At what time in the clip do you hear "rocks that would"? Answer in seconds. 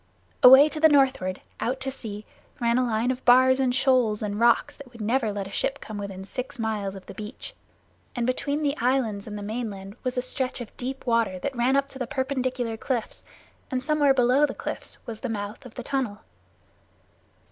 4.39-4.99